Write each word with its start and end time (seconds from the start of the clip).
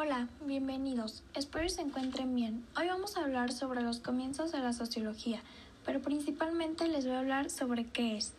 Hola, 0.00 0.28
bienvenidos. 0.46 1.24
Espero 1.34 1.64
que 1.64 1.70
se 1.70 1.80
encuentren 1.80 2.32
bien. 2.36 2.64
Hoy 2.78 2.86
vamos 2.86 3.16
a 3.16 3.24
hablar 3.24 3.52
sobre 3.52 3.82
los 3.82 3.98
comienzos 3.98 4.52
de 4.52 4.60
la 4.60 4.72
sociología, 4.72 5.42
pero 5.84 6.00
principalmente 6.00 6.86
les 6.86 7.04
voy 7.04 7.16
a 7.16 7.18
hablar 7.18 7.50
sobre 7.50 7.84
qué 7.84 8.16
es. 8.16 8.32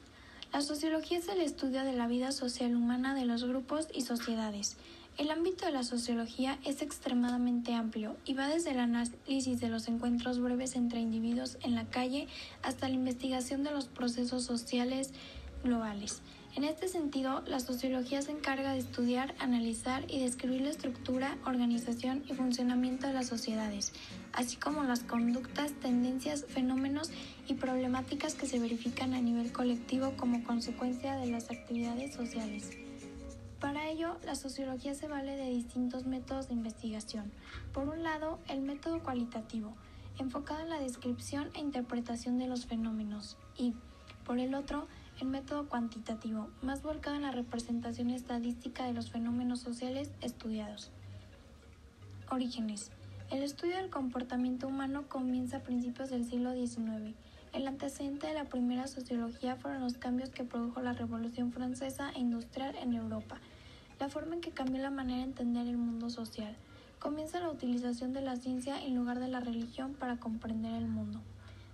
La 0.53 0.61
sociología 0.61 1.17
es 1.17 1.27
el 1.27 1.41
estudio 1.41 1.83
de 1.83 1.91
la 1.91 2.07
vida 2.07 2.31
social 2.31 2.73
humana 2.77 3.13
de 3.13 3.25
los 3.25 3.43
grupos 3.43 3.89
y 3.93 4.03
sociedades. 4.03 4.77
El 5.17 5.31
ámbito 5.31 5.65
de 5.65 5.73
la 5.73 5.83
sociología 5.83 6.57
es 6.63 6.81
extremadamente 6.81 7.73
amplio 7.73 8.15
y 8.23 8.35
va 8.35 8.47
desde 8.47 8.71
el 8.71 8.79
análisis 8.79 9.59
de 9.59 9.67
los 9.67 9.89
encuentros 9.89 10.39
breves 10.39 10.77
entre 10.77 11.01
individuos 11.01 11.57
en 11.61 11.75
la 11.75 11.83
calle 11.83 12.29
hasta 12.63 12.87
la 12.87 12.95
investigación 12.95 13.65
de 13.65 13.71
los 13.71 13.87
procesos 13.87 14.45
sociales 14.45 15.11
globales. 15.61 16.21
En 16.55 16.63
este 16.63 16.87
sentido, 16.87 17.41
la 17.45 17.59
sociología 17.59 18.21
se 18.23 18.31
encarga 18.31 18.73
de 18.73 18.79
estudiar, 18.79 19.35
analizar 19.39 20.03
y 20.09 20.19
describir 20.19 20.61
la 20.61 20.71
estructura, 20.71 21.37
organización 21.45 22.23
y 22.27 22.33
funcionamiento 22.33 23.05
de 23.05 23.13
las 23.13 23.27
sociedades, 23.27 23.93
así 24.33 24.57
como 24.57 24.83
las 24.83 25.03
conductas, 25.03 25.73
tendencias, 25.73 26.45
fenómenos 26.47 27.11
y 27.47 27.53
problemáticas 27.53 28.33
que 28.33 28.47
se 28.47 28.59
verifican 28.59 29.13
a 29.13 29.21
nivel 29.21 29.51
colectivo 29.51 30.13
como 30.17 30.43
consecuencia 30.43 31.15
de 31.17 31.27
las 31.27 31.51
actividades 31.51 32.15
sociales. 32.15 32.71
Para 33.59 33.87
ello, 33.89 34.17
la 34.25 34.35
sociología 34.35 34.95
se 34.95 35.07
vale 35.07 35.35
de 35.35 35.51
distintos 35.51 36.05
métodos 36.05 36.47
de 36.47 36.55
investigación. 36.55 37.31
Por 37.73 37.87
un 37.89 38.03
lado, 38.03 38.39
el 38.47 38.61
método 38.61 39.03
cualitativo, 39.03 39.75
enfocado 40.17 40.61
en 40.61 40.69
la 40.69 40.79
descripción 40.79 41.49
e 41.53 41.59
interpretación 41.59 42.39
de 42.39 42.47
los 42.47 42.65
fenómenos, 42.65 43.37
y, 43.55 43.73
por 44.25 44.39
el 44.39 44.55
otro, 44.55 44.87
el 45.21 45.27
método 45.27 45.67
cuantitativo, 45.67 46.49
más 46.61 46.81
volcado 46.81 47.17
en 47.17 47.23
la 47.23 47.31
representación 47.31 48.09
estadística 48.09 48.85
de 48.85 48.93
los 48.93 49.09
fenómenos 49.09 49.59
sociales 49.59 50.11
estudiados. 50.21 50.91
Orígenes. 52.31 52.91
El 53.29 53.43
estudio 53.43 53.75
del 53.75 53.89
comportamiento 53.89 54.67
humano 54.67 55.03
comienza 55.09 55.57
a 55.57 55.63
principios 55.63 56.09
del 56.09 56.25
siglo 56.25 56.53
XIX. 56.53 57.15
El 57.51 57.67
antecedente 57.67 58.27
de 58.27 58.33
la 58.33 58.45
primera 58.45 58.87
sociología 58.87 59.55
fueron 59.57 59.81
los 59.81 59.95
cambios 59.95 60.29
que 60.29 60.45
produjo 60.45 60.81
la 60.81 60.93
Revolución 60.93 61.51
Francesa 61.51 62.11
e 62.15 62.19
Industrial 62.19 62.75
en 62.77 62.93
Europa, 62.93 63.37
la 63.99 64.07
forma 64.07 64.35
en 64.35 64.41
que 64.41 64.51
cambió 64.51 64.81
la 64.81 64.91
manera 64.91 65.17
de 65.17 65.25
entender 65.25 65.67
el 65.67 65.77
mundo 65.77 66.09
social. 66.09 66.55
Comienza 66.99 67.39
la 67.39 67.49
utilización 67.49 68.13
de 68.13 68.21
la 68.21 68.37
ciencia 68.37 68.81
en 68.83 68.95
lugar 68.95 69.19
de 69.19 69.27
la 69.27 69.41
religión 69.41 69.95
para 69.95 70.17
comprender 70.17 70.73
el 70.75 70.87
mundo. 70.87 71.19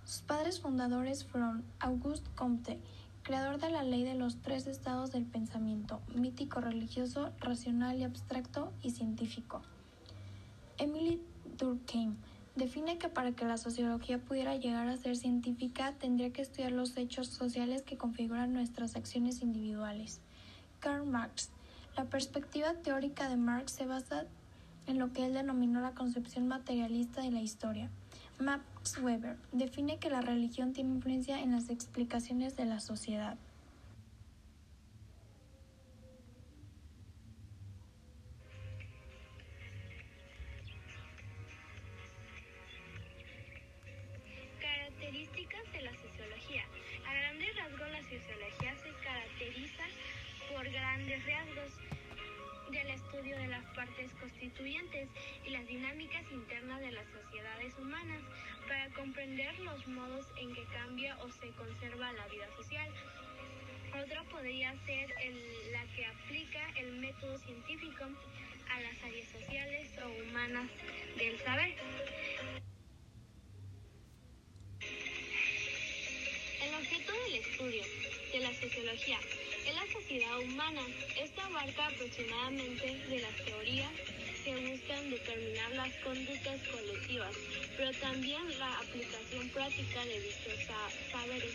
Sus 0.04 0.22
padres 0.22 0.60
fundadores 0.60 1.24
fueron 1.24 1.64
Auguste 1.80 2.30
Comte, 2.36 2.78
creador 3.26 3.58
de 3.58 3.70
la 3.70 3.82
ley 3.82 4.04
de 4.04 4.14
los 4.14 4.40
tres 4.40 4.68
estados 4.68 5.10
del 5.10 5.24
pensamiento, 5.24 6.00
mítico, 6.14 6.60
religioso, 6.60 7.32
racional 7.40 7.98
y 7.98 8.04
abstracto 8.04 8.72
y 8.82 8.92
científico. 8.92 9.62
Emily 10.78 11.20
Durkheim 11.58 12.18
define 12.54 12.98
que 12.98 13.08
para 13.08 13.32
que 13.32 13.44
la 13.44 13.56
sociología 13.56 14.18
pudiera 14.18 14.54
llegar 14.54 14.86
a 14.88 14.96
ser 14.96 15.16
científica 15.16 15.92
tendría 15.98 16.32
que 16.32 16.42
estudiar 16.42 16.70
los 16.70 16.96
hechos 16.96 17.26
sociales 17.26 17.82
que 17.82 17.96
configuran 17.96 18.52
nuestras 18.52 18.94
acciones 18.94 19.42
individuales. 19.42 20.20
Karl 20.78 21.04
Marx. 21.04 21.50
La 21.96 22.04
perspectiva 22.04 22.74
teórica 22.74 23.28
de 23.28 23.36
Marx 23.36 23.72
se 23.72 23.86
basa 23.86 24.26
en 24.86 25.00
lo 25.00 25.12
que 25.12 25.26
él 25.26 25.34
denominó 25.34 25.80
la 25.80 25.94
concepción 25.94 26.46
materialista 26.46 27.22
de 27.22 27.32
la 27.32 27.40
historia. 27.40 27.90
Max 28.38 28.98
Weber 29.02 29.36
define 29.52 29.98
que 29.98 30.10
la 30.10 30.20
religión 30.20 30.72
tiene 30.72 30.90
influencia 30.90 31.40
en 31.40 31.52
las 31.52 31.70
explicaciones 31.70 32.56
de 32.56 32.66
la 32.66 32.80
sociedad. 32.80 33.38
Del 52.70 52.90
estudio 52.90 53.36
de 53.36 53.48
las 53.48 53.64
partes 53.74 54.10
constituyentes 54.20 55.08
y 55.46 55.50
las 55.50 55.66
dinámicas 55.66 56.24
internas 56.32 56.80
de 56.80 56.92
las 56.92 57.06
sociedades 57.06 57.74
humanas 57.78 58.20
para 58.68 58.88
comprender 58.90 59.58
los 59.60 59.86
modos 59.88 60.26
en 60.36 60.54
que 60.54 60.64
cambia 60.64 61.16
o 61.18 61.30
se 61.30 61.48
conserva 61.52 62.12
la 62.12 62.26
vida 62.28 62.48
social. 62.56 62.90
Otra 64.02 64.22
podría 64.24 64.74
ser 64.84 65.08
la 65.72 65.84
que 65.94 66.06
aplica 66.06 66.70
el 66.76 66.92
método 66.98 67.38
científico 67.38 68.04
a 68.04 68.80
las 68.80 69.02
áreas 69.02 69.28
sociales 69.28 69.88
o 70.02 70.22
humanas 70.22 70.68
del 71.16 71.38
saber. 71.40 71.74
Objeto 76.96 77.12
del 77.24 77.34
estudio 77.34 77.82
de 78.32 78.40
la 78.40 78.54
sociología 78.54 79.18
es 79.66 79.74
la 79.74 79.92
sociedad 79.92 80.38
humana. 80.40 80.80
Esta 81.20 81.44
abarca 81.46 81.86
aproximadamente 81.86 82.96
de 83.08 83.18
las 83.20 83.36
teorías 83.44 83.90
que 84.44 84.54
buscan 84.54 85.10
determinar 85.10 85.72
las 85.72 85.92
conductas 85.96 86.60
colectivas, 86.68 87.34
pero 87.76 87.92
también 87.98 88.58
la 88.58 88.78
aplicación 88.78 89.48
práctica 89.50 90.04
de 90.06 90.20
dichos 90.20 90.58
saberes 91.12 91.52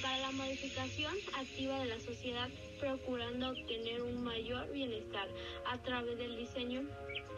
para 0.00 0.18
la 0.18 0.30
modificación 0.32 1.14
activa 1.34 1.78
de 1.80 1.86
la 1.86 2.00
sociedad, 2.00 2.48
procurando 2.80 3.50
obtener 3.50 4.02
un 4.02 4.22
mayor 4.24 4.72
bienestar 4.72 5.28
a 5.66 5.82
través 5.82 6.16
del 6.16 6.36
diseño 6.38 6.82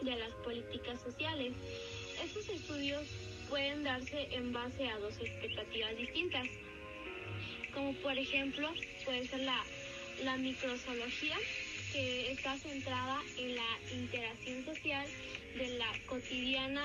de 0.01 0.15
las 0.15 0.31
políticas 0.43 1.01
sociales. 1.01 1.53
Estos 2.23 2.47
estudios 2.49 3.03
pueden 3.49 3.83
darse 3.83 4.27
en 4.31 4.53
base 4.53 4.87
a 4.87 4.97
dos 4.99 5.13
expectativas 5.19 5.97
distintas, 5.97 6.47
como 7.75 7.93
por 8.01 8.17
ejemplo 8.17 8.73
puede 9.05 9.27
ser 9.27 9.41
la 9.41 9.63
la 10.23 10.37
microzoología, 10.37 11.35
que 11.91 12.31
está 12.31 12.57
centrada 12.57 13.21
en 13.37 13.55
la 13.55 13.67
interacción 13.93 14.65
social 14.65 15.05
de 15.57 15.77
la 15.77 15.87
cotidiana 16.07 16.83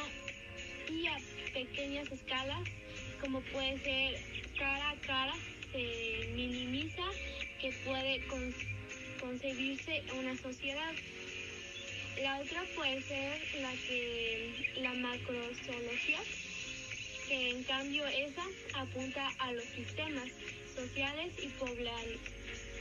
y 0.89 1.07
a 1.07 1.17
pequeñas 1.53 2.11
escalas, 2.11 2.61
como 3.21 3.41
puede 3.41 3.79
ser 3.81 4.21
cara 4.59 4.91
a 4.91 4.97
cara, 4.97 5.35
se 5.73 6.29
minimiza 6.35 7.05
que 7.61 7.73
puede 7.85 8.23
concebirse 9.21 10.03
una 10.19 10.37
sociedad. 10.37 10.93
La 12.23 12.39
otra 12.41 12.65
puede 12.77 13.03
ser 13.03 13.41
la 13.61 13.73
que 13.73 14.73
la 14.77 14.93
macrozoología, 14.95 16.19
en 17.31 17.63
cambio 17.63 18.05
esa 18.07 18.45
apunta 18.75 19.29
a 19.39 19.53
los 19.53 19.65
sistemas 19.65 20.29
sociales 20.75 21.33
y 21.43 21.49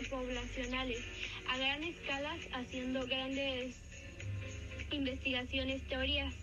poblacionales 0.07 1.03
a 1.47 1.57
gran 1.57 1.83
escala 1.83 2.35
haciendo 2.53 3.05
grandes 3.05 3.75
investigaciones, 4.91 5.87
teorías 5.87 6.33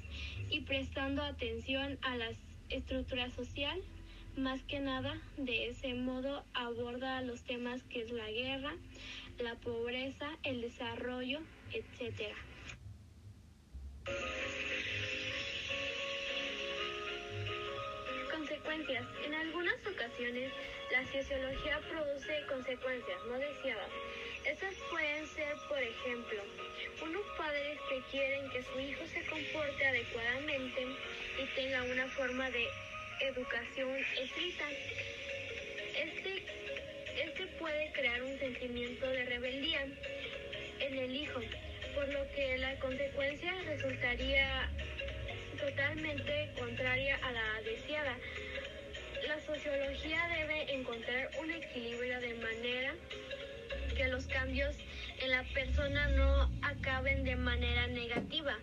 y 0.50 0.60
prestando 0.60 1.22
atención 1.22 1.98
a 2.02 2.16
la 2.16 2.30
estructura 2.68 3.30
social. 3.30 3.82
Más 4.36 4.62
que 4.64 4.80
nada, 4.80 5.20
de 5.38 5.68
ese 5.68 5.94
modo 5.94 6.44
aborda 6.52 7.22
los 7.22 7.42
temas 7.42 7.82
que 7.84 8.02
es 8.02 8.10
la 8.10 8.30
guerra, 8.30 8.74
la 9.38 9.54
pobreza, 9.56 10.28
el 10.42 10.60
desarrollo, 10.60 11.40
etc. 11.72 12.34
En 18.76 19.32
algunas 19.32 19.74
ocasiones 19.86 20.52
la 20.92 21.02
sociología 21.06 21.80
produce 21.88 22.46
consecuencias 22.46 23.18
no 23.26 23.38
deseadas. 23.38 23.88
Estas 24.44 24.74
pueden 24.90 25.26
ser, 25.28 25.56
por 25.66 25.78
ejemplo, 25.82 26.42
unos 27.02 27.22
padres 27.38 27.78
que 27.88 28.02
quieren 28.10 28.50
que 28.50 28.62
su 28.62 28.78
hijo 28.78 29.06
se 29.06 29.24
comporte 29.30 29.86
adecuadamente 29.86 30.88
y 31.42 31.46
tenga 31.56 31.84
una 31.84 32.06
forma 32.08 32.50
de 32.50 32.68
educación 33.20 33.96
estricta. 34.20 34.68
Este, 35.96 36.42
este 37.24 37.46
puede 37.58 37.90
crear 37.92 38.22
un 38.22 38.38
sentimiento 38.38 39.06
de 39.06 39.24
rebeldía 39.24 39.86
en 40.80 40.98
el 40.98 41.16
hijo, 41.16 41.40
por 41.94 42.08
lo 42.12 42.30
que 42.32 42.58
la 42.58 42.78
consecuencia 42.78 43.54
resultaría 43.64 44.70
totalmente 45.58 46.50
contraria 46.58 47.18
a 47.22 47.32
la 47.32 47.62
deseada. 47.62 48.18
La 49.26 49.40
sociología 49.40 50.28
debe 50.28 50.72
encontrar 50.72 51.30
un 51.40 51.50
equilibrio 51.50 52.20
de 52.20 52.34
manera 52.34 52.94
que 53.96 54.06
los 54.06 54.24
cambios 54.26 54.76
en 55.20 55.30
la 55.32 55.42
persona 55.52 56.08
no 56.10 56.48
acaben 56.62 57.24
de 57.24 57.34
manera 57.34 57.88
negativa. 57.88 58.56